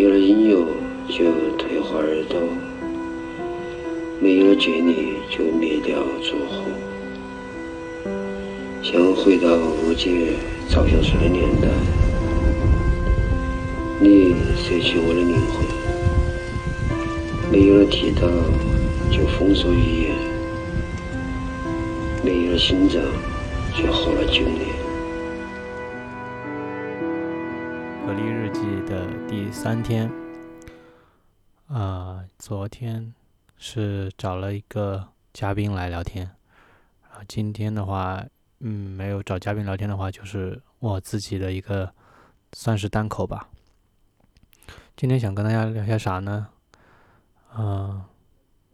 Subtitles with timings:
[0.00, 0.56] 没有了音乐
[1.10, 2.40] 就退化耳朵，
[4.18, 6.64] 没有了距离就灭掉烛火。
[8.82, 10.32] 想回到误解
[10.70, 11.68] 照相术的年代，
[14.00, 15.66] 你摄取我的灵魂，
[17.52, 18.26] 没有了剃刀
[19.14, 20.16] 就封锁语言，
[22.24, 23.02] 没有了心脏
[23.76, 24.69] 就活了九年。
[29.50, 30.10] 三天，
[31.66, 33.12] 啊、昨天
[33.56, 36.24] 是找了一个嘉宾来聊天，
[37.02, 38.24] 啊，今天的话，
[38.60, 41.92] 嗯，没有找嘉宾聊天的话，就是我自己的一个
[42.52, 43.48] 算是单口吧。
[44.96, 46.48] 今天想跟大家聊些啥呢？
[47.58, 48.04] 嗯、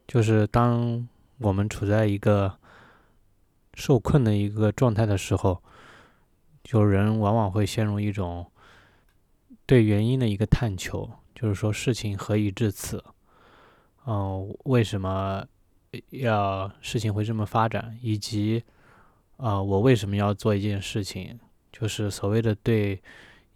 [0.06, 2.54] 就是当我们处在一个
[3.74, 5.62] 受困的一个状态的时候，
[6.62, 8.50] 就人往往会陷入一种。
[9.66, 13.04] 对原因的一个探求，就是说事情何以至此？
[14.06, 15.44] 嗯、为什么
[16.10, 17.98] 要事情会这么发展？
[18.00, 18.62] 以及
[19.38, 21.38] 啊、我为什么要做一件事情？
[21.72, 23.02] 就是所谓的对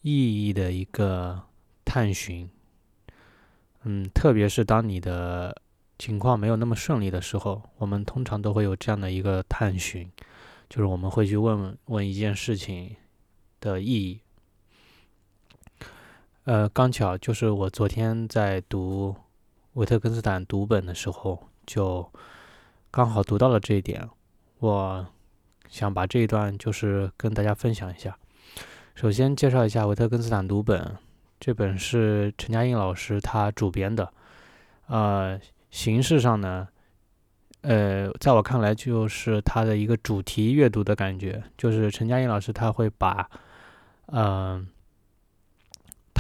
[0.03, 1.41] 意义的一个
[1.85, 2.51] 探寻。
[3.85, 5.57] 嗯，特别是当你的
[5.99, 10.11] 情况没有那么顺利的时候，我们通常都会有这样的一个探寻，
[10.69, 12.97] 就是我们会去问问问一件事情
[13.61, 14.21] 的意义。
[16.45, 19.15] 呃，刚巧就是我昨天在读
[19.75, 22.11] 维特根斯坦读本的时候，就
[22.91, 24.09] 刚好读到了这一点。
[24.59, 25.07] 我
[25.69, 28.17] 想把这一段就是跟大家分享一下。
[28.95, 30.97] 首先介绍一下维特根斯坦读本，
[31.39, 34.11] 这本是陈嘉映老师他主编的。
[34.87, 35.39] 呃，
[35.71, 36.69] 形式上呢，
[37.61, 43.31] 呃，在我看来就是他的一个主题阅读的感觉，就是陈嘉映老师他会把，
[44.07, 44.67] 嗯、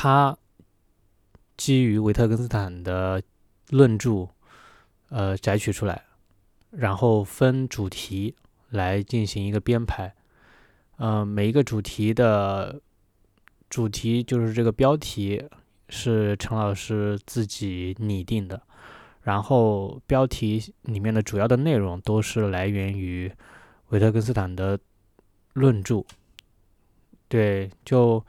[0.03, 0.34] 他
[1.59, 3.22] 基于维特根斯坦的
[3.69, 4.31] 论著，
[5.11, 6.05] 呃，摘取出来，
[6.71, 8.34] 然后分主题
[8.71, 10.15] 来进行一个编排。
[10.97, 12.81] 呃，每一个主题的
[13.69, 15.44] 主题就是这个标题
[15.91, 18.62] 是陈老师自己拟定的，
[19.21, 23.31] 然后标题里面的主要的内容都是来源于
[23.88, 24.81] 维特根斯坦的
[25.53, 26.03] 论著。
[27.28, 28.25] 对，就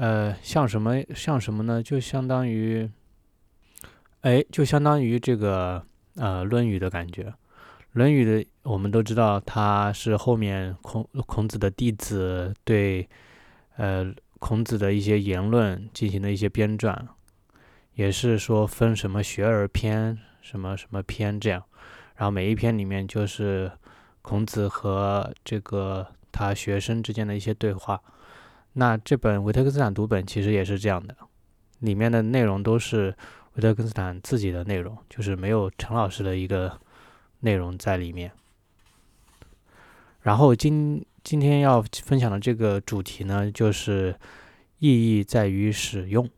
[0.00, 1.82] 呃，像什么像什么呢？
[1.82, 2.90] 就相当于，
[4.22, 5.84] 哎，就相当于这个
[6.16, 7.24] 呃《论语》的感觉。
[7.92, 13.06] 《论语》的我们都知道，它是后面孔孔子的弟子对
[13.76, 16.96] 呃孔子的一些言论进行的一些编撰，
[17.92, 21.62] 也是说分什么学而篇、什么什么篇这样，
[22.16, 23.70] 然后每一篇里面就是
[24.22, 28.00] 孔子和这个他学生之间的一些对话。
[28.74, 31.16] 那这本维特根斯坦读本其实也是这样的，
[31.80, 33.14] 里面的内容都是
[33.54, 36.80] 维特根斯坦自己的内容，就是没有陈老师的一个
[37.40, 38.30] 内容在里面。
[40.20, 44.14] 然后今今天要分享的这个主题呢，就是
[44.78, 46.28] 意义在于使用。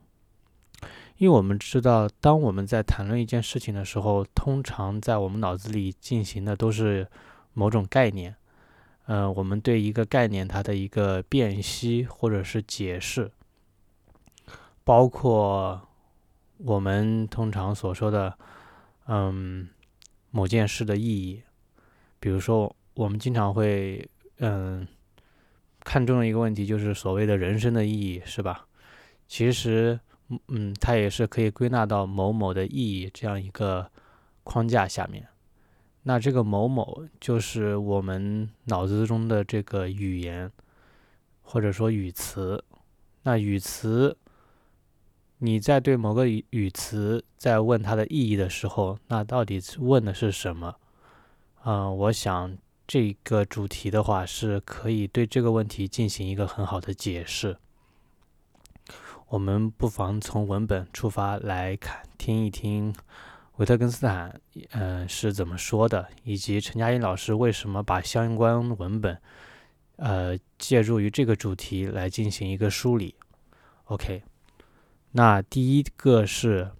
[1.19, 7.07] 因为我们知道，当我们在谈论一件事情的时候，通常在我们脑子里进行的都是
[7.53, 8.35] 某种概念。
[9.13, 13.31] 呃，我们对一个概念它的一个辨析或者是解释，
[14.85, 15.87] 包括
[16.57, 18.39] 我们通常所说的，
[19.09, 19.69] 嗯，
[20.31, 21.43] 某件事的意义。
[22.19, 24.89] 比如说，我们经常会，嗯，
[25.81, 28.67] 看重的一个问题就是所谓的人生的意义，是吧？
[29.29, 30.01] 其实，
[30.49, 33.91] 嗯，它也是可以归纳到某某的意义这样一个
[34.43, 35.29] 框架下面。
[36.05, 40.51] 那这个某某就是我们脑子中的这个语言，
[41.43, 42.65] 或者说语词。
[43.23, 44.17] 那语词，
[45.39, 50.75] 你在对某个语语词在问它的意义的时候，那到底问的是什么？
[51.65, 57.59] 嗯、我想这个主题的话是可以对这个问题进行一个很好的解释。
[59.29, 62.93] 我们不妨从文本出发来看，听一听
[63.57, 64.41] 维特根斯坦，
[64.71, 69.21] 嗯，是怎么说的，以及陈嘉映老师为什么把相关文本，
[69.97, 73.15] 呃，借助于这个主题来进行一个梳理。
[73.85, 74.23] OK，
[75.11, 76.71] 那第一个是，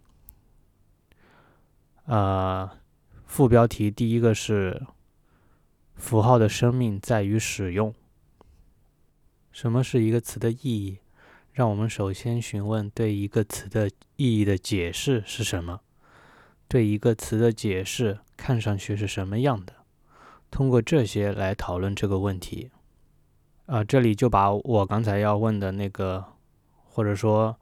[2.07, 2.71] 呃，
[3.27, 4.87] 副标题第一个是
[5.95, 7.95] 符号的生命在于使用。
[9.51, 10.99] 什么是一个词的意义？
[11.53, 15.83] 让我们首先询问对一个词的意义的解释是什么？
[16.73, 19.75] 对一个词的解释看上去是什么样的？
[20.51, 22.71] 通过这些来讨论这个问题。
[23.67, 26.25] 啊，这里就把我刚才要问的那个，
[26.87, 27.55] 或者说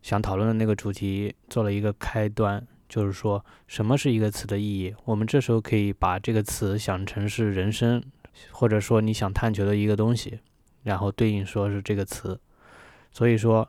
[0.00, 4.94] 想讨论的那个主题做了一个开端，就是说什么是一个词的意义？
[5.06, 8.00] 我们这时候可以把这个词想成是人生，
[8.52, 10.38] 或者说你想探求的一个东西，
[10.84, 12.40] 然后对应说是这个词。
[13.10, 13.68] 所以说。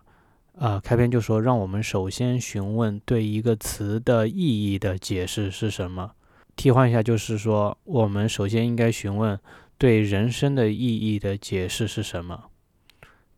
[0.57, 6.11] 啊，开篇就说，让我们首先询问对一个词的意义的解释是什么。
[6.55, 9.39] 替换一下，就是说，我们首先应该询问
[9.79, 12.45] 对人生的意义的解释是什么。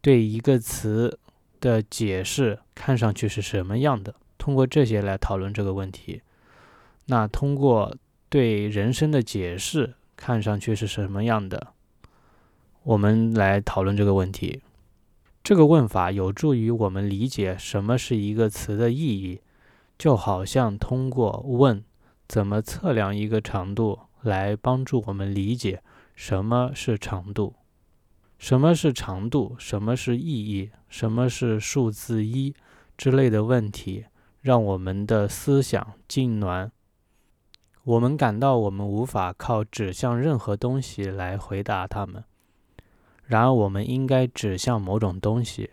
[0.02, 1.18] 对一个词
[1.62, 4.14] 的解释看上去是什么样的？
[4.38, 6.22] 通过这些来讨论这个问题。
[7.06, 7.96] 那通过
[8.30, 11.68] 对人生的解释看上去是什么样的，
[12.84, 14.62] 我们来讨论这个问题。
[15.46, 19.42] 这个问法有助于我们理解什么是一个词的意义，
[19.96, 21.84] 就好像通过问
[22.28, 25.84] 怎么测量一个长度来帮助我们理解
[26.16, 27.54] 什么是长度，
[28.40, 32.56] 什么是长度，什么是意义，什么是数字一
[32.98, 34.06] 之类的问题，
[34.42, 36.72] 让我们的思想痉挛。
[37.84, 42.24] 我们感到我们无法靠指向任何东西来回答它们。
[43.28, 45.72] 然而，我们应该指向某种东西。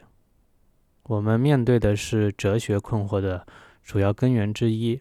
[1.03, 3.47] 我们面对的是哲学困惑的
[3.83, 5.01] 主要根源之一。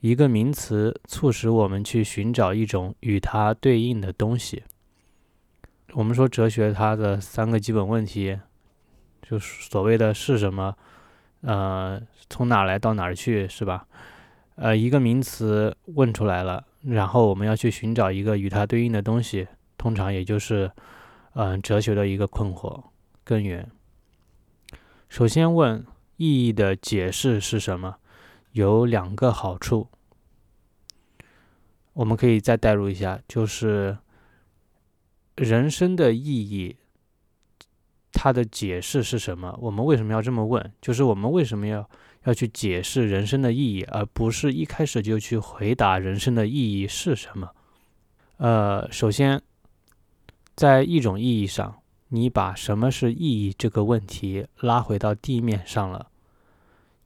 [0.00, 4.62] 一个名词促使我们去寻找一种与它对应的东西。
[5.94, 8.38] 我们说哲学它的三个基本问题，
[9.22, 10.76] 就所谓的是什么，
[11.40, 13.86] 呃，从哪来到哪儿去，是吧？
[14.56, 19.48] 呃，一个名词问出来了，然后我们要去寻找一个与它对应的东西，
[19.78, 20.70] 通常也就是。
[21.40, 22.82] 嗯，哲学的一个困惑
[23.22, 23.70] 根源。
[25.08, 25.86] 首先问
[26.16, 27.98] 意义的解释是什么？
[28.50, 29.86] 有两个好处，
[31.92, 33.98] 我们可以再代入一下，就是
[35.36, 36.76] 人生的意义，
[38.10, 39.56] 它的解释是什么？
[39.60, 40.72] 我们为什么要这么问？
[40.80, 41.88] 就是我们为什么要
[42.24, 47.54] 要去解释人生的意义，而不是一开始就去回答人生的意义是什么？
[48.38, 49.40] 呃，首先。
[50.58, 56.08] 在一种意义上，你把什么是意义这个问题拉回到地面上了。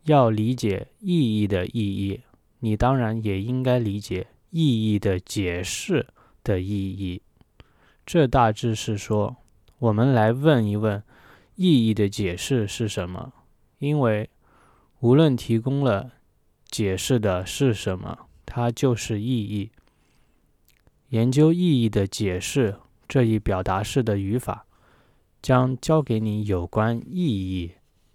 [0.04, 2.22] 要理解意义的意义，
[2.60, 6.06] 你当然也应该理解意义的解释
[6.42, 7.20] 的意义。
[8.06, 9.36] 这大致是说，
[9.80, 11.02] 我们来问一问
[11.56, 13.34] 意义的解释是什么？
[13.80, 14.30] 因为
[15.00, 16.12] 无论提供了
[16.70, 19.72] 解释的是什么，它就是意义。
[21.10, 22.76] 研究意义的解释。
[23.12, 24.64] 这一表达式的语法
[25.42, 27.72] 将教给你有关“意义”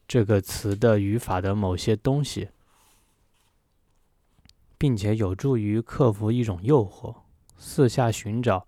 [0.08, 2.50] 这个词的语法的某些东西，
[4.76, 7.18] 并且有助于克服一种诱惑，
[7.60, 8.66] 四下寻找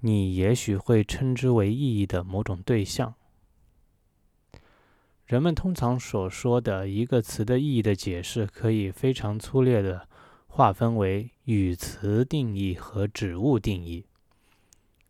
[0.00, 3.14] 你也许会称之为意义的某种对象。
[5.24, 10.06] 人们通常所说的一个词的意义的解释，可以非常粗略地
[10.46, 14.04] 划分为语词定义和指物定义。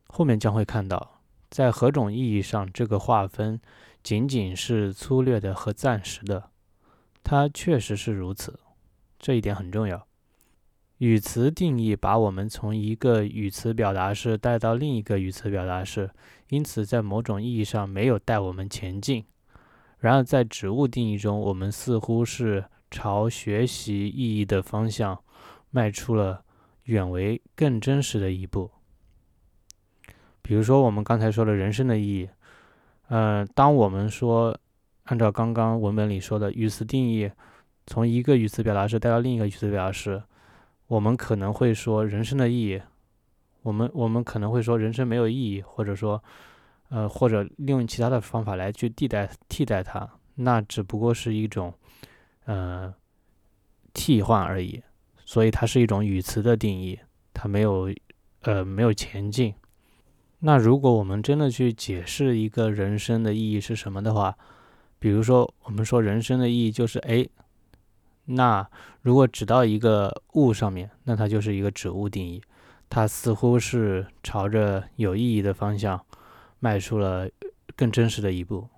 [0.08, 3.60] 后面将会看到，在何种意义上，这个划分
[4.02, 6.50] 仅仅是粗略的和暂时的。
[7.22, 8.58] 它确实是如此，
[9.18, 10.06] 这一点很重要。
[10.98, 16.10] 语词定义把我们从一个语词表达式带到另一个语词表达式，
[16.48, 19.24] 因此在某种意义上没有带我们前进。
[19.98, 25.22] 然而，在植物定义中，我们似乎是朝学习意义的方向
[25.70, 26.42] 迈出了
[26.84, 28.70] 远为更真实的一步。
[30.48, 32.28] 比如说，我们刚才说的人生的意义，
[33.08, 34.58] 嗯，当我们说
[35.04, 37.30] 按照刚刚文本里说的语词定义，
[37.86, 40.22] 从一个语词表达式带到另一个语词表达式，
[40.86, 42.80] 我们可能会说人生的意义，
[43.60, 46.24] 我们我们可能会说人生没有意义，或者说，
[46.88, 51.74] 呃，或者利用其他的方法来去替代替代它，那只不过是一种，
[52.46, 52.94] 呃，
[53.92, 54.82] 替换而已，
[55.26, 56.98] 所以它是一种语词的定义，
[57.34, 57.92] 它没有，
[58.40, 59.52] 呃，没有前进。
[60.40, 64.36] 那如果我们真的去解释一个人生的意义是什么的话，
[65.00, 67.26] 比如说我们说人生的意义就是，哎，
[68.26, 68.68] 那
[69.02, 72.40] 如果指到一个物上面，那它就是一个指物定义。
[72.88, 76.06] 它似乎是朝着有意义的方向
[76.60, 77.28] 迈出了
[77.74, 78.68] 更真实的一步。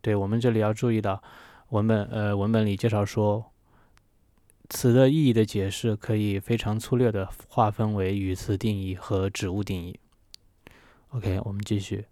[0.00, 1.22] 对我们这里要注意到，
[1.68, 3.52] 文本呃文本里介绍说，
[4.68, 9.99] 词的意义的解释可以非常粗略的划分为语词定义和指物定义。
[11.10, 12.04] OK，我们继续。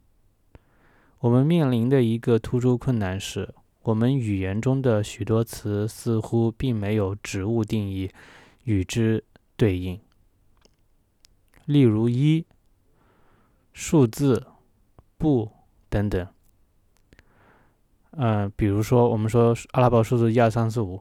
[1.21, 8.11] 我们面临的一个突出困难是，我们语言中的许多词似乎并没有指物定义
[8.65, 9.23] 与之
[9.57, 10.01] 对应。
[11.65, 12.45] 例如一、
[13.73, 14.49] 数字、
[15.17, 15.49] 不
[15.89, 16.27] 等等。
[18.11, 21.01] 嗯，比如说我们说阿拉伯数字一二三四五，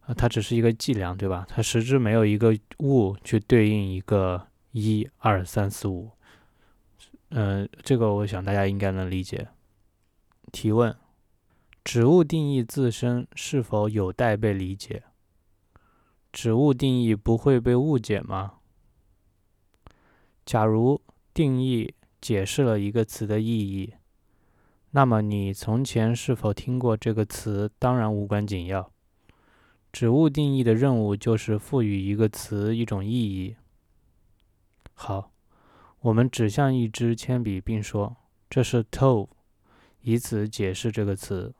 [0.00, 1.46] 啊，它只是一个计量，对吧？
[1.48, 6.10] 它实质没有一个物去对应一个一二三四五。
[7.30, 9.48] 嗯，这个我想大家应该能理解。
[10.50, 10.96] 提问：
[11.84, 15.02] 指物定义自身是否有待被理解？
[16.32, 18.54] 指物定义不会被误解吗？
[20.46, 21.02] 假如
[21.34, 23.94] 定义解释了一个词的意义，
[24.92, 28.90] 那么你从前是否听过这个词当然无关紧要。
[29.92, 33.56] 指物定义的任务就是赋予一个词一种意义。
[34.94, 35.30] 好，
[36.00, 38.16] 我们指向一支铅笔，并说
[38.48, 39.28] 这是 toe，
[40.02, 41.52] 以此解释这个词。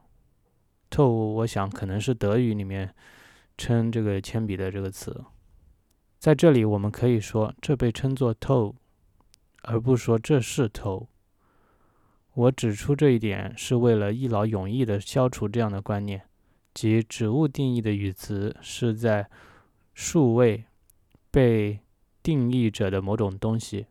[0.90, 2.94] toe，我想可能是德语里面
[3.56, 5.24] 称这个铅笔的这个词。
[6.20, 8.74] 在这里，我们可以说这被称作 toe，
[9.62, 11.08] 而不说这是 toe。
[12.34, 16.22] 我指出这一点是为了一劳永逸地消除这样的观念，
[16.72, 19.28] 即指物定义的语词是在
[19.94, 20.64] 数位
[21.32, 21.80] 被
[22.22, 23.86] 定义者的某种东西。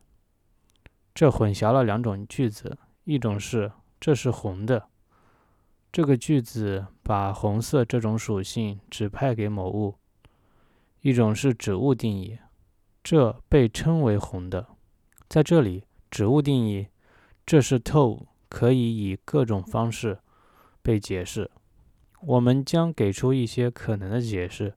[1.18, 4.86] 这混淆了两种句子：一种是这是红的，
[5.90, 9.96] 这个句子把红色这种属性指派给某物。
[11.00, 12.38] 一种是指物定义，
[13.02, 14.68] 这被称为红的。
[15.28, 16.86] 在这里，指物定义
[17.44, 20.20] 这是透可以以各种方式
[20.82, 21.50] 被解释。
[22.20, 24.74] 我们将给出一些可能的解释，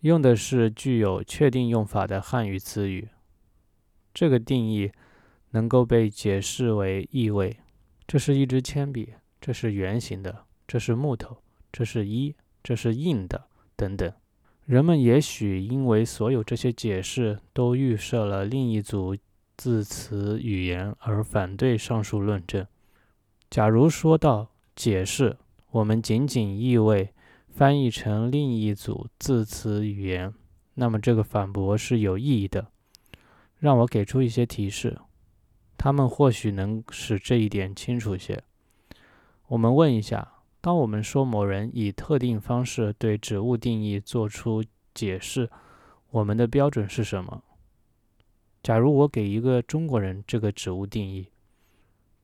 [0.00, 3.08] 用的是具有确定用法的汉语词语。
[4.12, 4.90] 这个定义
[5.50, 7.56] 能够被解释为意味：
[8.06, 11.38] 这是一支铅笔，这是圆形的，这是木头，
[11.72, 14.12] 这是一，这是硬的，等等。
[14.64, 19.16] 人们也许因为所有这些解释都预设了另一组
[19.56, 22.66] 字词语言而反对上述论证。
[23.50, 25.36] 假如说到解释，
[25.72, 27.12] 我们仅仅意味
[27.48, 30.32] 翻译成另一组字词语言，
[30.74, 32.68] 那么这个反驳是有意义的。
[33.58, 34.98] 让我给出一些提示，
[35.82, 38.42] 他们或许能使这一点清楚些。
[39.46, 40.34] 我们问一下。
[40.62, 45.48] 当我们说某人以特定方式对植物定义做出解释，
[46.10, 47.42] 我们的标准是什么？
[48.62, 51.28] 假如我给一个中国人这个植物定义，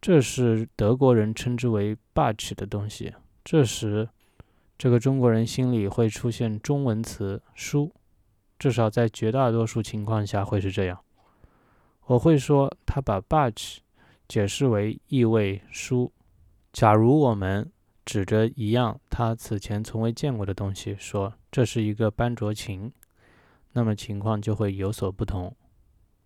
[0.02, 4.06] 这是德国人称之为 “bach” 的东西，这时
[4.76, 7.90] 这个中国人心里会出现中文词“书”，
[8.60, 11.00] 至少在绝大多数情况下会是这样。
[12.04, 13.76] 我会说他把 “bach”
[14.26, 16.10] 解释为意味书。
[16.72, 17.70] 假如我们
[18.06, 22.90] 指着一样他此前从未见过的东西，说这是一个班卓琴，
[23.74, 25.54] 那么情况就会有所不同。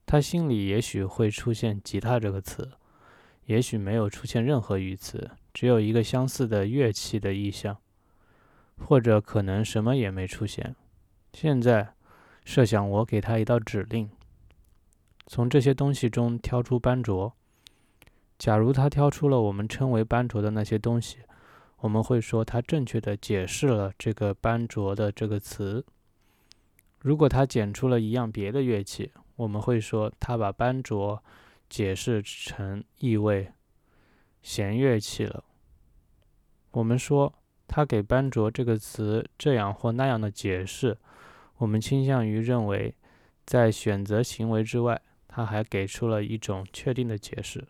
[0.06, 2.70] 他心里也许会出现“吉他”这个词，
[3.46, 7.76] 也许没有出现任何语词，只有一个相似的乐器的意象，
[8.78, 10.76] 或者可能什么也没出现。
[11.32, 11.94] 现在，
[12.44, 14.08] 设想我给他一道指令，
[15.32, 17.32] 从这些东西中挑出班卓。
[18.36, 21.18] 假如他挑出了我们称为班卓的那些东西。
[21.76, 25.86] 我们会说，他正确的解释了这个班卓的这个词。
[26.98, 31.22] 如果他捡出了一样别的乐器，我们会说，他把班卓
[31.68, 33.52] 解释成意味
[34.42, 35.44] 弦乐器了。
[36.72, 37.32] 我们说，
[37.68, 40.98] 他给班卓这个词这样或那样的解释，
[41.58, 42.96] 我们倾向于认为，
[43.46, 45.00] 在选择行为之外，
[45.32, 47.68] 他还给出了一种确定的解释。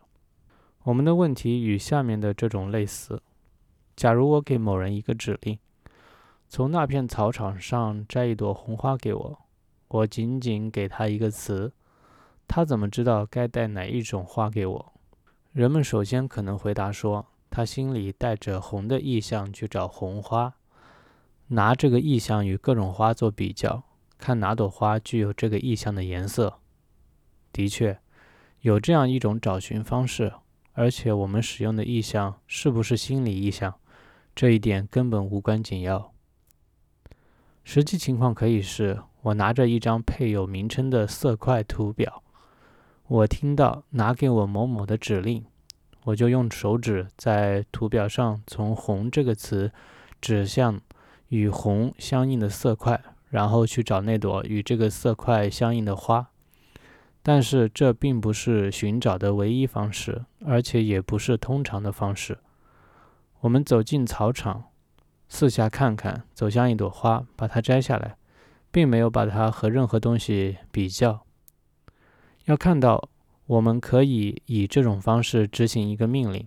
[0.81, 3.21] 我们的问题与下面的这种类似。
[3.95, 5.59] 假如我给某人一个指令，
[6.49, 9.39] 从那片草场上摘一朵红花给我，
[9.89, 11.71] 我仅仅给他一个词，
[12.47, 14.93] 他怎么知道该带哪一种花给我？
[15.51, 20.55] 人们首先可能回答说，他心里带着红的意象去找红花，
[21.49, 23.83] 拿这个意象与各种花做比较，
[24.17, 26.60] 看哪朵花具有这个意象的颜色。
[27.51, 27.99] 的确，
[28.61, 30.33] 有这样一种找寻方式，
[30.73, 33.75] 而且我们使用的意象是不是心理意象？
[34.33, 36.13] 这一点根本无关紧要。
[37.63, 42.23] 实际情况可以是我拿着一张配有名称的色块图表，
[43.07, 45.45] 我听到拿给我某某的指令，
[46.05, 49.71] 我就用手指在图表上从“红”这个词
[50.19, 50.81] 指向
[51.27, 56.30] 与“红”相应的色块，然后去找那朵与这个色块相应的花。
[57.23, 62.39] 但是这并不是寻找的唯一方式，而且也不是通常的方式。
[63.41, 64.65] 我们走进草场。
[65.33, 68.17] 四下看看，走向一朵花，把它摘下来，
[68.69, 71.25] 并没有把它和任何东西比较。
[72.45, 73.09] 要看到，
[73.45, 76.45] 我们可以以这种方式执行一个命令。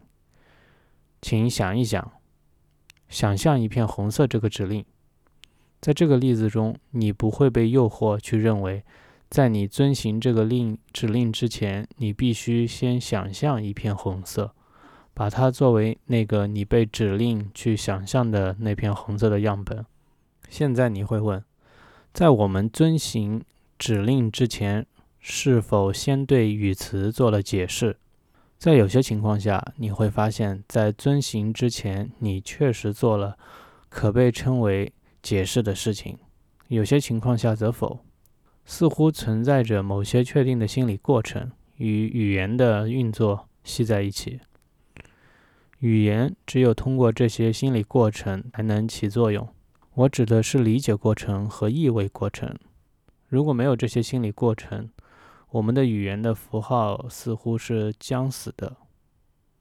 [1.23, 2.12] 请想一想，
[3.09, 4.85] 想象一片红色这个指令。
[5.81, 8.85] 在这个例子中，你不会被诱惑去认为，
[9.31, 14.54] 在你遵行这个令指令之前，你必须先想象一片红色。
[15.16, 19.87] 把它作为那个你被指令去想象的那片红色的样本。
[20.49, 21.40] 现在你会问，
[22.12, 23.40] 在我们遵行
[23.78, 24.85] 指令之前，
[25.21, 27.97] 是否先对语词做了解释？
[28.59, 33.38] 在有些情况下，你会发现在遵行之前，你确实做了
[33.88, 36.16] 可被称为解释的事情；
[36.66, 38.00] 有些情况下则否。
[38.64, 44.40] 似乎存在着某些确定的心理过程与语言的运作系在一起。
[45.80, 49.47] 语言只有通过这些心理过程才能起作用。
[49.94, 52.56] 我指的是理解过程和意味过程。
[53.28, 54.88] 如果没有这些心理过程，
[55.50, 58.77] 我们的语言的符号似乎是将死的。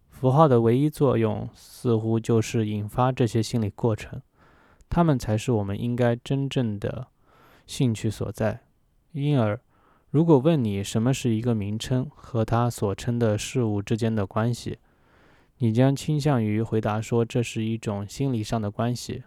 [0.10, 4.22] 符号的唯一作用似乎就是引发这些心理过程，
[4.90, 7.08] 它们才是我们应该真正的
[7.68, 8.62] 兴趣所在。
[9.14, 9.60] 因而，
[10.10, 14.80] 如果问你什么是一个名称和它所称的事物之间的关系，
[15.60, 19.24] 你将倾向于回答说这是一种心理上的关系。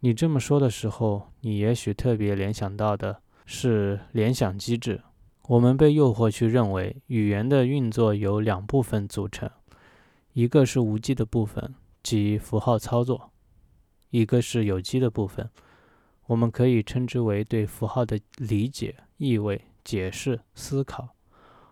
[0.00, 5.00] 你这么说的时候，你也许特别联想到的是联想机制。
[5.48, 9.48] 我们被诱惑去认为语言的运作由两部分组成：
[10.32, 13.30] 一个是无机的部分，即符号操作；
[14.10, 15.48] 一个是有机的部分，
[16.26, 21.08] 我们可以称之为对符号的理解、意味、解释、思考。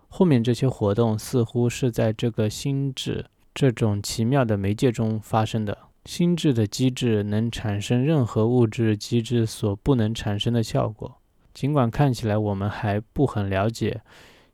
[0.09, 3.27] 后面这些活动似乎是在这个心智。
[3.55, 11.21] 这种奇妙的媒介中发生的心智的机制，能产生任何物质机制所不能产生的效果。
[11.53, 14.01] 尽管看起来我们还不很了解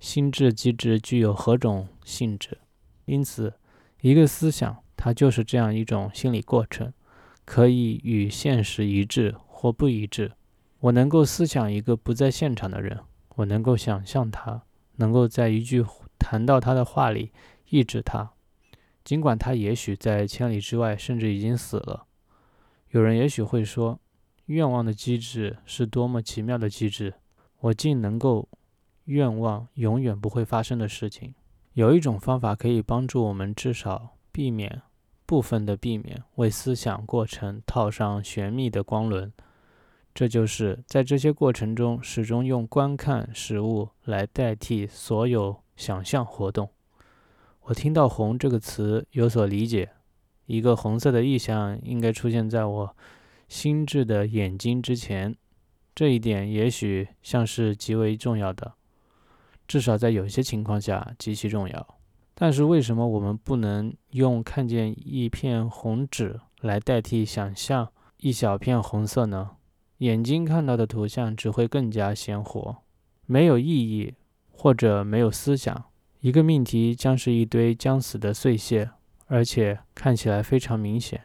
[0.01, 2.59] 心智机制具有何种性质，
[3.05, 3.55] 因此，
[4.01, 6.93] 一个思想它就是这样一种心理过程，
[7.45, 10.33] 可以与现实一致或不一致。
[10.81, 13.01] 我能够思想一个不在现场的人，
[13.37, 14.63] 我能够想象他，
[14.97, 15.85] 能够在一句
[16.19, 17.33] 谈到他的话里
[17.69, 18.31] 抑制他。
[19.05, 22.05] 尽管他也许在千里之外，甚至已经死了。
[22.91, 23.99] 有人也许会说，
[24.47, 27.15] 愿望的机制是多么奇妙的机制！
[27.61, 28.49] 我竟能够
[29.07, 31.35] 愿望永远不会发生的事情。
[31.73, 34.83] 有一种方法可以帮助我们，至少避免
[35.27, 39.33] 部分的避免为思想过程套上玄秘的光轮。
[40.19, 46.69] 这就是在这些过程中，始终用观看事物来代替所有想象活动。
[47.61, 49.91] 我听到“红”这个词有所理解，
[50.47, 52.97] 一个红色的意象应该出现在我
[53.47, 55.37] 心智的眼睛之前，
[55.95, 58.75] 这一点也许像是极为重要的，
[59.69, 61.95] 至少在有些情况下极其重要。
[62.35, 69.53] 但是为什么我们不能用看见一片红纸来代替想象一小片红色呢？
[69.99, 72.77] 眼睛看到的图像只会更加鲜活，
[73.27, 74.15] 没有意义
[74.51, 75.85] 或者没有思想。
[76.21, 78.91] 一个命题将是一堆将死的碎屑，
[79.27, 81.23] 而且看起来非常明显。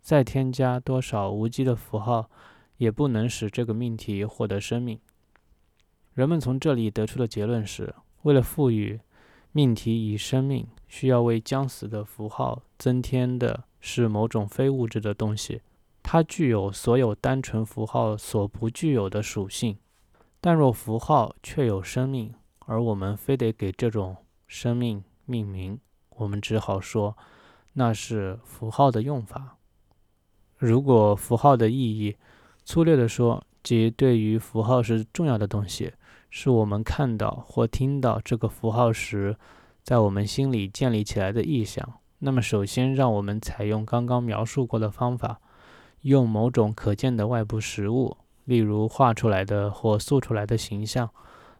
[0.00, 2.28] 再添加多少无机的符号，
[2.76, 4.98] 也不能使这个命题获得生命。
[6.12, 9.00] 人们从这里得出的结论是：为了赋予
[9.50, 15.62] 命题以生命，需要为将死的符号增添的是某种非物质的东西，
[16.04, 19.76] 它具有所有单纯符号所不具有的属性。
[20.40, 22.34] 但若符号确有生命，
[22.66, 27.16] 而我们非得给这种生命命名，我们只好说，
[27.72, 29.56] 那是符号的用法。
[30.58, 32.16] 如果符号的意义，
[32.64, 35.94] 粗略地说，即对于符号是重要的东西，
[36.28, 39.36] 是我们看到或听到这个符号时，
[39.82, 45.40] 在我们心里建立起来的意象，那么首先让我们采用刚刚描述过的方法，
[46.04, 51.08] 用某种可见的外部实物，例如画出来的或塑出来的形象，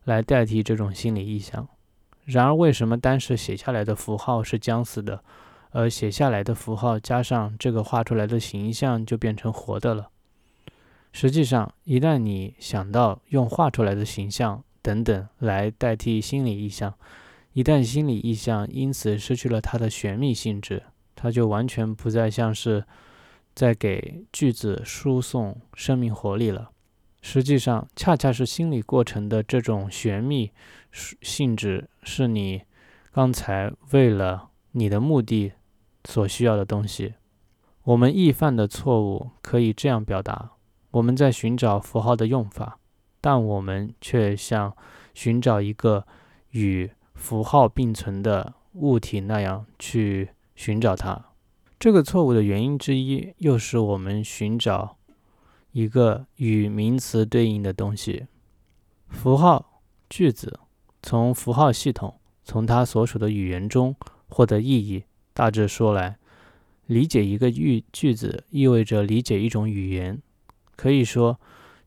[0.05, 1.67] 来代替这种心理意象。
[2.27, 5.23] 然而，为什么单是写下来的符号是将死的，
[5.71, 10.11] 而写下来的符号加上这个画出来的形象就变成活的了？
[11.13, 16.93] 实际上，一旦你想到用画出来的形象等等来代替心理意象，
[17.55, 20.83] 一旦心理意象因此失去了它的玄秘性质，
[21.15, 22.85] 它就完全不再像是
[23.55, 26.71] 在给句子输送生命活力了。
[27.23, 30.53] 实际上，恰恰是心理过程的这种玄秘
[30.93, 32.63] 性质，是你
[33.11, 35.53] 刚才为了你的目的
[36.05, 37.15] 所需要的东西。
[37.85, 40.53] 我们易犯的错误可以这样表达。
[40.91, 42.79] 我们在寻找符号的用法，
[43.21, 44.77] 但我们却像
[45.15, 46.07] 寻找一个
[46.51, 51.31] 与符号并存的物体那样去寻找它。
[51.85, 54.97] 这个错误的原因之一，又是我们寻找
[55.73, 58.25] 一个与名词对应的东西。
[59.11, 60.61] 符号句子
[61.03, 63.95] 从符号系统，从它所属的语言中
[64.31, 65.05] 获得意义。
[65.35, 66.17] 大致说来，
[66.87, 70.19] 理解一个句句子，意味着理解一种语言。
[70.77, 71.39] 可以说，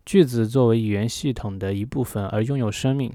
[0.05, 3.11] 句子作为语言系统的一部分而拥有生命，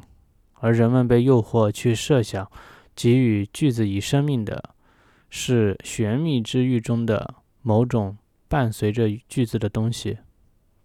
[0.54, 2.50] 而人们被诱惑去设想
[2.96, 4.74] 给予句子以生命的，
[5.34, 8.18] 是玄秘之域中的某种
[8.48, 10.18] 伴随着句子的东西。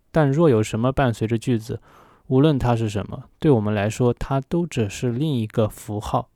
[0.10, 1.82] 但若有什么伴随着句子，
[2.28, 6.30] 无论它是什么，对我们来说，它都只是另一个符号。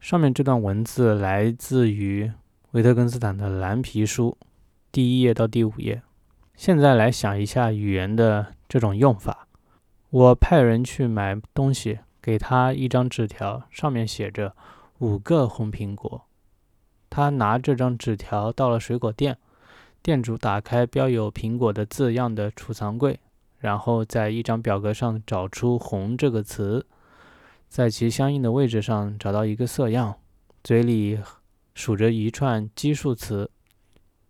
[0.00, 2.32] 上面这段文字来自于
[2.70, 4.38] 维特根斯坦的《蓝皮书》，
[4.90, 6.00] 第一页到第五页。
[6.56, 9.46] 现在来想一下语言的这种用法。
[10.08, 14.56] 我派人去买东西，给他一张纸条，上面写着
[15.00, 16.24] 五个红苹果。
[17.14, 19.36] 他拿这张纸条到了水果店，
[20.02, 23.20] 店主打开标有苹果的字样的储藏柜，
[23.58, 26.86] 然后在一张表格上找出“红”这个词，
[27.68, 30.14] 在其相应的位置上找到一个色样，
[30.64, 31.20] 嘴里
[31.74, 33.50] 数着一串奇数词。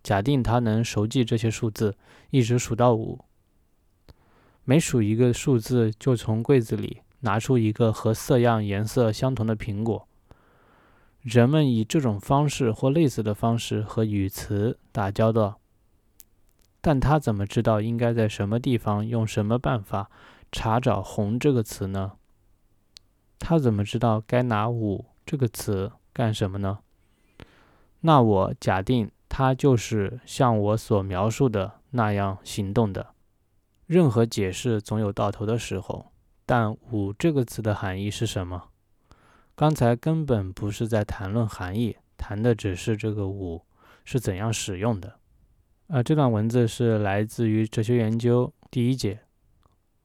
[0.03, 1.95] 假定他能熟记这些数字，
[2.31, 3.17] 一直数到五。
[4.65, 10.05] 每数一个数字，就从柜子里拿出一个和色样颜色相同的苹果。
[11.23, 15.59] 人们以这种方式或类似的方式和语词打交道。
[16.79, 20.11] 但他怎么知道应该在什么地方用什么办法
[20.51, 22.11] 查找“红”这个词呢？
[23.39, 26.79] 他怎么知道该拿“五”这个词干什么呢？
[28.01, 29.09] 那我假定。
[29.35, 33.15] 他就是像我所描述的那样行动的。
[33.87, 36.11] 任何解释总有到头的时候，
[36.45, 38.65] 但“五”这个词的含义是什么？
[39.55, 43.61] 刚才根本不是在谈论含义，谈的只是这个“五”
[44.03, 45.19] 是怎样使用的。
[45.89, 49.19] 啊，这段文字是来自于哲学研究第一节。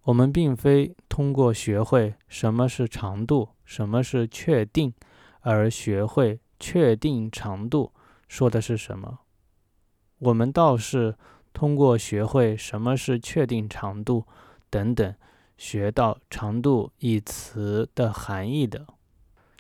[0.03, 4.93] 我们并非通过学会什么是长度，什么是确定，
[5.41, 7.95] 而学会确定长度。
[8.29, 9.21] 说的是什么？
[10.19, 11.17] 我们倒是
[11.55, 14.27] 通过学会什么是确定长度
[14.69, 15.15] 等等，
[15.57, 18.87] 学到“长度”一词的含义的。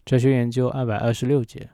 [0.08, 1.68] 哲学研究二百二十六节，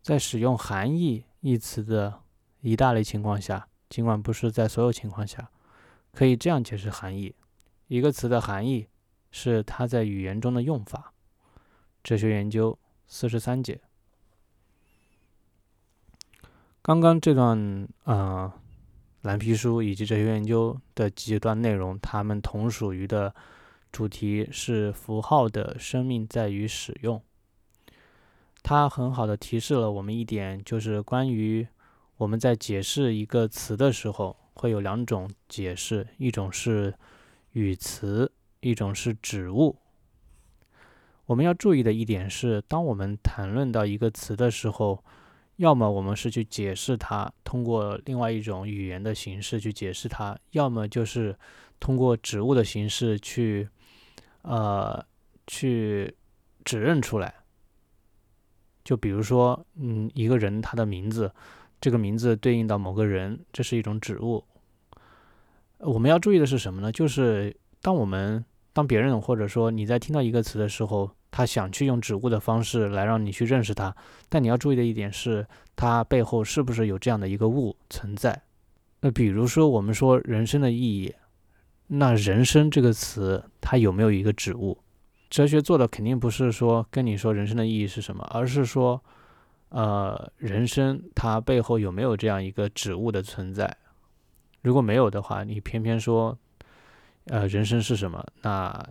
[0.00, 2.20] 在使用“含义”一词的
[2.60, 5.50] 一大类情况下，尽管不是在所有情况下，
[6.12, 7.34] 可以这样解释含义：
[7.88, 8.86] 一个词的含义
[9.32, 11.12] 是它在语言中的用法。
[12.04, 12.78] 哲学研究
[13.08, 13.80] 四十三节。
[16.80, 18.52] 刚刚这段呃
[19.22, 23.34] 蓝皮书以及哲学研究的几段内容，它们同属于的
[23.90, 27.22] 主题是符号的生命在于使用。
[28.62, 31.66] 它很好的提示了我们一点，就是关于
[32.16, 36.94] 我们在解释一个词的时候，会有两种解释，一种是
[37.52, 39.76] 语词，一种是指物。
[41.26, 45.02] 我们要注意的一点是，当我们谈论到一个词的时候，
[45.56, 51.36] 要么我们是去解释它，通过另外一种语言的形式去解释它；要么就是
[51.78, 53.68] 通过指物的形式去，
[54.48, 55.04] 呃，
[55.46, 56.14] 去
[56.64, 57.34] 指认出来。
[58.82, 61.30] 就比如说，嗯，一个人他的名字，
[61.80, 64.42] 这个名字对应到某个人，这是一种指物。
[65.78, 66.90] 我们要注意的是什么呢？
[66.90, 71.10] 就是当我们当别人或者说你在听到一个词的时候。
[71.30, 73.94] 他想去用指物的方式来让你去认识它，
[74.30, 78.42] 但你要注意的一点是，它背后是不是有这样的一个物存在？
[79.02, 81.14] 那比如说，我们说人生的意义，
[81.88, 84.78] 那人生这个词它有没有一个指物？
[85.28, 89.02] 哲学做的肯定不是说跟你说人生的意义是什么，而是说，
[89.70, 93.76] 呃，人生它背后有没有这样一个指物的存在？
[94.62, 96.38] 如果没有的话，你偏偏说，
[97.24, 98.24] 呃，人生是什么？
[98.42, 98.86] 那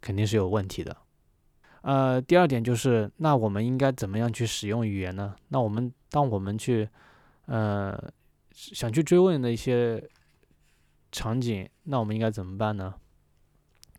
[0.00, 0.96] 肯定是有问题的。
[1.82, 5.34] 呃，第二点就是，那我们应该怎么样去使用语言呢？
[5.48, 6.88] 那我们当我们去，
[7.46, 7.96] 呃，
[8.52, 10.02] 想去追问的一些
[11.12, 12.94] 场景，那我们应该怎么办呢？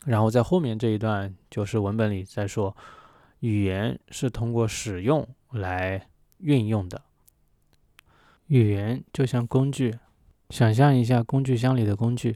[0.06, 2.76] 然后在后面这一段就是文本里在说，
[3.42, 6.08] 语言是通过使用来
[6.40, 7.02] 运用的。
[8.48, 10.00] 语言就像工具，
[10.50, 12.36] 想象一下工具箱里的工具，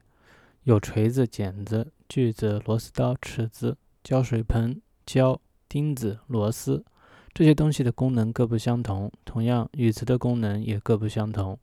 [0.63, 6.85] 有锤子、剪子、锯子、螺丝刀、尺子、胶水盆、胶、钉子、螺丝，
[7.33, 9.11] 这些东西的功能各不相同。
[9.25, 11.59] 同样，语词的功能也各不相同，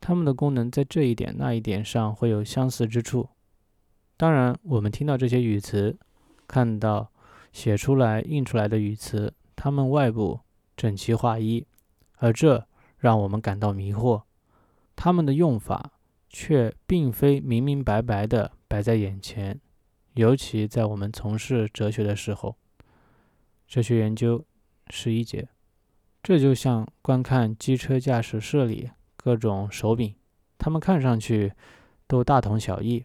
[0.00, 3.28] 它们的功能在这一点那一点上会有相似之处。
[4.16, 5.98] 当然，我们听到这些语词，
[6.46, 7.10] 看到
[7.52, 10.40] 写出来、印出来的语词，它们外部
[10.76, 11.66] 整齐划一，
[12.16, 12.66] 而这。
[13.00, 14.24] 让我们感到迷惑，
[14.94, 15.92] 他们的用法
[16.28, 19.58] 却并非明明白白的摆在眼前，
[20.12, 22.58] 尤其在我们从事哲学的时候。
[23.66, 24.44] 哲学研究
[24.90, 25.48] 十一节，
[26.22, 28.90] 这就像观看机车驾驶室里
[29.22, 30.14] 各种手柄，
[30.58, 31.52] 它们看上去
[32.06, 33.04] 都大同小异，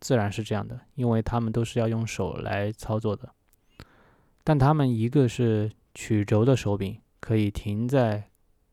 [0.00, 3.30] 自然是这样的，因为它们都是要用手来操作的。
[4.44, 8.28] 但它们一个是曲轴的手柄，可以停在。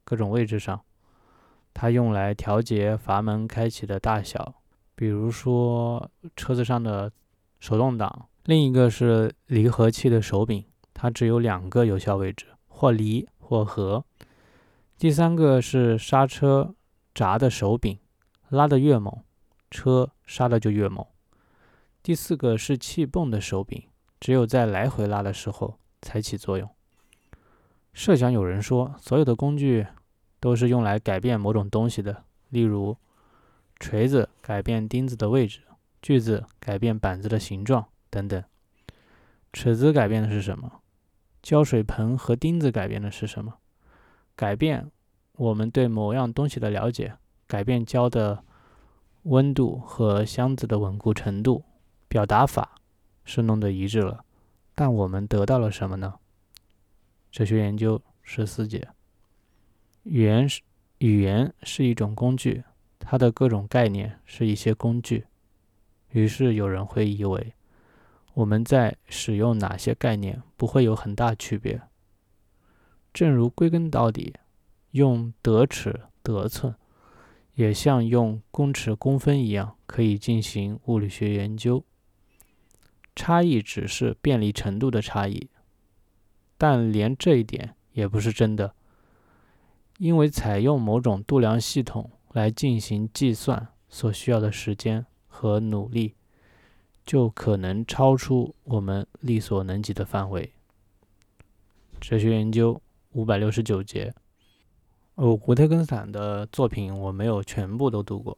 [0.06, 0.82] 各种位置上，
[1.74, 4.56] 它用来调节阀门开启的大小，
[4.96, 7.10] 比如说车子上的
[7.62, 8.28] 手动挡。
[8.44, 14.04] 另一个是离合器的手柄，它只有两个有效位置，或离或合。
[14.98, 16.76] 第三个是刹车
[17.14, 18.00] 闸的手柄，
[18.50, 19.24] 拉得越猛，
[19.70, 21.06] 车刹的就越猛。
[22.02, 23.84] 第四个是气泵的手柄，
[24.20, 26.70] 只有在来回拉的时候才起作用。
[27.94, 29.86] 设想有人说，所有的工具
[30.40, 32.98] 都是用来改变某种东西的，例如
[33.80, 35.62] 锤子改变钉子的位置，
[36.02, 38.44] 锯子改变板子的形状等等。
[39.54, 40.82] 尺子改变的是什么？
[41.44, 43.60] 胶水盆和钉子改变的是什么？
[44.36, 44.90] 改变
[45.38, 47.18] 我们对某样东西的了解，
[47.48, 48.44] 改变胶的
[49.24, 51.64] 温度和箱子的稳固程度。
[52.08, 52.76] 表达法
[53.26, 54.24] 是弄得一致了，
[54.76, 56.20] 但我们得到了什么呢？
[57.32, 58.88] 哲学研究十四节，
[60.04, 60.62] 语言是
[61.00, 62.64] 语言是一种工具，
[63.00, 65.26] 它的各种概念是一些工具。
[66.12, 67.56] 于是有人会以为，
[68.36, 71.82] 我们在使用哪些概念不会有很大区别。
[73.12, 74.36] 正如归根到底，
[74.94, 76.74] 用得尺得寸，
[77.54, 81.84] 也像用公尺公分一样，可以进行物理学研究。
[83.16, 85.50] 差异只是便利程度的差异。
[86.58, 88.74] 但连这一点也不是真的，
[89.98, 96.16] 因为采用某种度量系统来进行计算所需要的时间和努力，
[97.06, 100.54] 就可能超出我们力所能及的范围。
[102.00, 102.80] 哲学研究
[103.12, 104.14] 五百六十九节，
[105.16, 108.38] 哦，维特根斯坦的作品我没有全部都读过，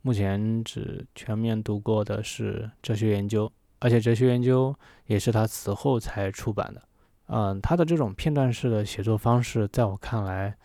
[0.00, 4.74] 目前只全面读过的是哲学研究，而且哲学研究
[5.06, 6.82] 也是他死后才出版的。
[7.26, 10.56] 嗯，他的这种片段式的写作方式，在我看来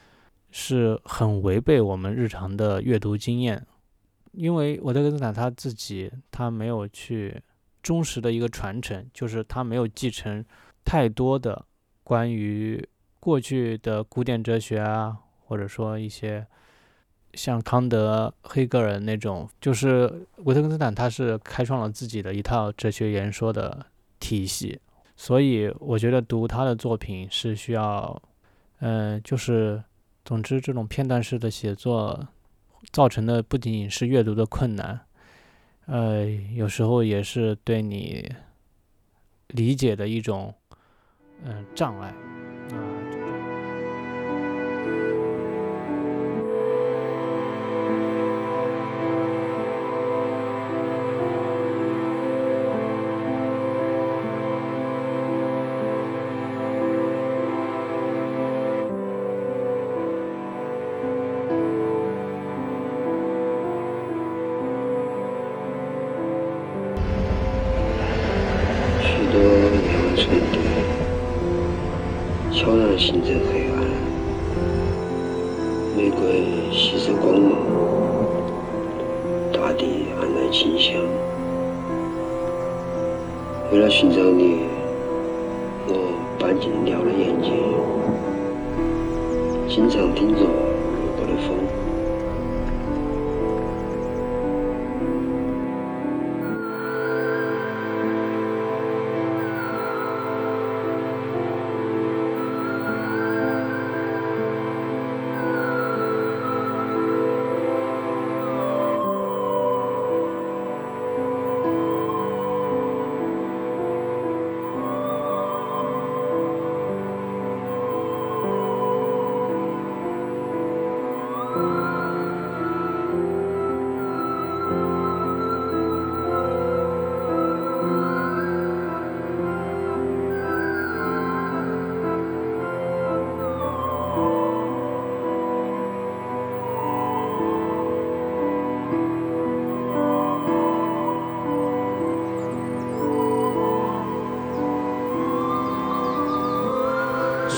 [0.50, 3.66] 是很违背我们日常的阅读经验，
[4.32, 7.42] 因为维特根斯坦他自己他没有去
[7.84, 10.44] 忠实的一个传承，就是他没有继承
[10.86, 11.66] 太多的
[12.04, 12.86] 关于
[13.20, 15.18] 过去的古典哲学啊，
[15.50, 16.46] 或者说一些
[17.34, 23.88] 像康德、黑格尔那种，就是维特根斯坦他是开创了自己的一套哲学言说的
[24.20, 24.80] 体系。
[25.16, 28.22] 所以我觉得读他的作品是需要，
[28.80, 29.84] 嗯，就是，
[30.24, 32.28] 总之这种片段式的写作
[32.92, 35.00] 造成的不仅仅是阅读的困难，
[35.88, 38.32] 呃，有时候也是对你
[39.48, 40.54] 理解的一种，
[41.44, 42.14] 嗯，障碍。
[73.00, 73.86] 清晨黑暗
[75.96, 77.58] 玫瑰吸收光芒
[79.54, 81.02] 大地暗然清香。
[83.72, 84.66] 为了寻找你
[85.88, 87.54] 我搬进鸟的眼睛
[89.66, 91.89] 经常盯着路过的风。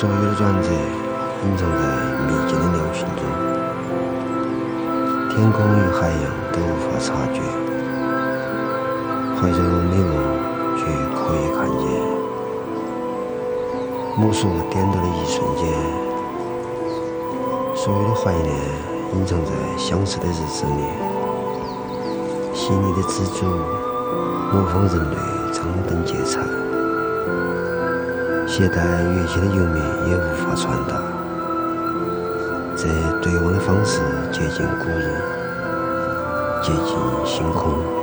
[0.01, 0.69] 所有的转折
[1.45, 1.77] 隐藏在
[2.25, 3.21] 密集的鸟群中，
[5.29, 7.37] 天空与海洋都无法察觉，
[9.35, 10.11] 怀着美梦
[10.75, 11.85] 却可以看见。
[14.17, 15.69] 木索点到的一瞬间，
[17.75, 18.55] 所有的怀念
[19.13, 20.81] 隐藏在相似的日子里，
[22.55, 25.17] 心里的知足模仿人类
[25.53, 26.41] 张灯结彩。
[28.51, 31.01] 携带乐器的游民也无法传达，
[32.75, 32.89] 这
[33.21, 35.09] 对望的方式接近古人，
[36.61, 38.00] 接近星空。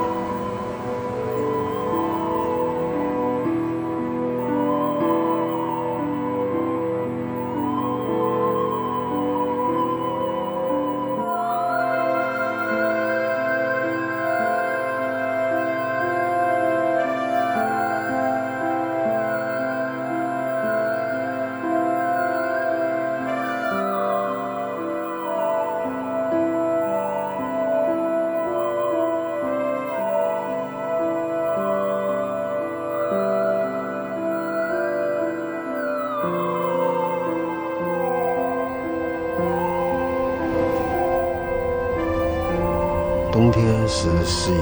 [44.01, 44.61] 是十一月、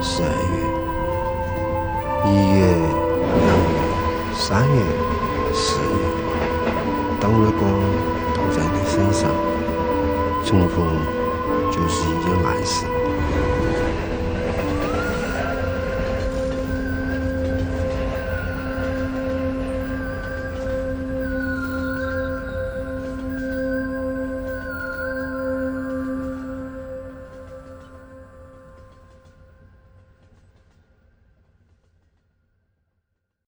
[0.00, 0.56] 十二月、
[2.24, 2.64] 一月、
[3.44, 3.76] 两月、
[4.32, 4.80] 三月、
[5.52, 5.84] 四月。
[7.20, 7.68] 当月光
[8.32, 9.28] 投在你身上，
[10.42, 10.74] 重逢
[11.70, 12.86] 就是一件难事。